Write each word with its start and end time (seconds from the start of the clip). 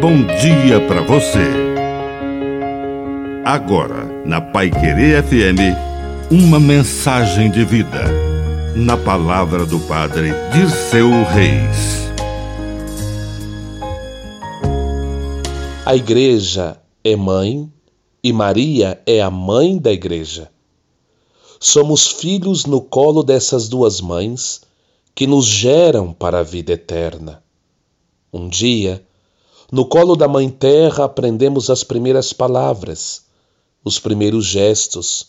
bom 0.00 0.16
dia 0.24 0.80
para 0.88 1.02
você. 1.02 1.44
Agora, 3.44 4.06
na 4.24 4.40
Pai 4.40 4.70
Querer 4.70 5.22
FM, 5.22 5.76
uma 6.30 6.58
mensagem 6.58 7.50
de 7.50 7.66
vida. 7.66 8.04
Na 8.74 8.96
palavra 8.96 9.66
do 9.66 9.78
Padre 9.80 10.30
Dirceu 10.54 11.10
Reis. 11.24 12.08
A 15.84 15.94
igreja 15.94 16.80
é 17.04 17.14
mãe 17.14 17.70
e 18.24 18.32
Maria 18.32 19.02
é 19.04 19.20
a 19.20 19.30
mãe 19.30 19.76
da 19.76 19.92
igreja. 19.92 20.50
Somos 21.60 22.06
filhos 22.06 22.64
no 22.64 22.80
colo 22.80 23.22
dessas 23.22 23.68
duas 23.68 24.00
mães 24.00 24.62
que 25.14 25.26
nos 25.26 25.44
geram 25.44 26.10
para 26.10 26.38
a 26.38 26.42
vida 26.42 26.72
eterna. 26.72 27.42
Um 28.32 28.48
dia, 28.48 29.04
no 29.72 29.84
colo 29.84 30.16
da 30.16 30.26
Mãe 30.26 30.50
Terra 30.50 31.04
aprendemos 31.04 31.70
as 31.70 31.84
primeiras 31.84 32.32
palavras, 32.32 33.22
os 33.84 34.00
primeiros 34.00 34.44
gestos. 34.44 35.28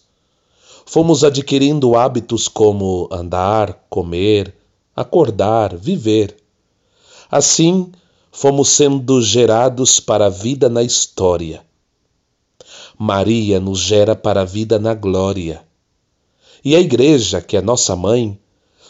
Fomos 0.84 1.24
adquirindo 1.24 1.96
hábitos 1.96 2.48
como 2.48 3.08
andar, 3.12 3.86
comer, 3.88 4.56
acordar, 4.96 5.78
viver. 5.78 6.36
Assim, 7.30 7.92
fomos 8.32 8.70
sendo 8.70 9.22
gerados 9.22 10.00
para 10.00 10.26
a 10.26 10.30
vida 10.30 10.68
na 10.68 10.82
história. 10.82 11.64
Maria 12.98 13.60
nos 13.60 13.80
gera 13.80 14.16
para 14.16 14.42
a 14.42 14.46
vida 14.46 14.80
na 14.80 14.96
glória. 14.96 15.64
E 16.66 16.76
a 16.76 16.80
Igreja, 16.80 17.42
que 17.42 17.58
é 17.58 17.62
nossa 17.62 17.96
mãe, 17.96 18.40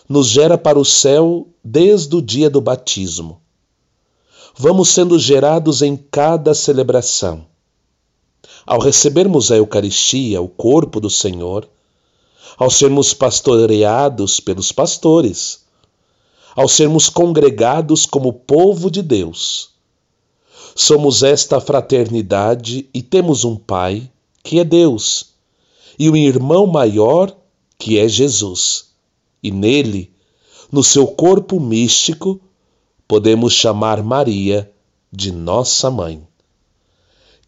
nos 0.07 0.27
gera 0.27 0.57
para 0.57 0.79
o 0.79 0.85
céu 0.85 1.47
desde 1.63 2.15
o 2.15 2.21
dia 2.21 2.49
do 2.49 2.61
batismo 2.61 3.40
vamos 4.57 4.89
sendo 4.89 5.17
gerados 5.17 5.81
em 5.81 5.95
cada 5.95 6.53
celebração. 6.53 7.45
Ao 8.65 8.79
recebermos 8.79 9.51
a 9.51 9.57
Eucaristia, 9.57 10.41
o 10.41 10.47
corpo 10.47 10.99
do 10.99 11.09
Senhor, 11.09 11.67
ao 12.57 12.69
sermos 12.69 13.13
pastoreados 13.13 14.39
pelos 14.39 14.71
pastores, 14.71 15.61
ao 16.55 16.67
sermos 16.67 17.09
congregados 17.09 18.05
como 18.05 18.33
povo 18.33 18.91
de 18.91 19.01
Deus. 19.01 19.69
Somos 20.75 21.23
esta 21.23 21.59
fraternidade 21.59 22.87
e 22.93 23.01
temos 23.01 23.43
um 23.43 23.55
Pai, 23.55 24.09
que 24.43 24.59
é 24.59 24.63
Deus, 24.63 25.31
e 25.97 26.09
um 26.09 26.15
irmão 26.15 26.65
maior, 26.65 27.35
que 27.77 27.97
é 27.97 28.07
Jesus. 28.07 28.91
E 29.41 29.51
nele, 29.51 30.11
no 30.71 30.83
seu 30.83 31.07
corpo 31.07 31.59
místico, 31.59 32.39
podemos 33.11 33.51
chamar 33.51 34.01
Maria 34.01 34.71
de 35.11 35.33
nossa 35.33 35.91
mãe. 35.91 36.25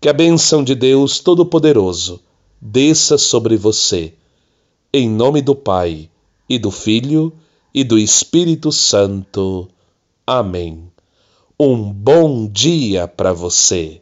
Que 0.01 0.09
a 0.09 0.13
bênção 0.13 0.61
de 0.61 0.75
Deus 0.75 1.21
Todo-Poderoso 1.21 2.19
desça 2.59 3.17
sobre 3.17 3.55
você, 3.55 4.13
em 4.91 5.09
nome 5.09 5.41
do 5.41 5.55
Pai, 5.55 6.09
e 6.49 6.59
do 6.59 6.69
Filho, 6.69 7.31
e 7.73 7.81
do 7.81 7.97
Espírito 7.97 8.73
Santo. 8.73 9.69
Amém. 10.27 10.91
Um 11.57 11.93
bom 11.93 12.45
dia 12.45 13.07
para 13.07 13.31
você. 13.31 14.01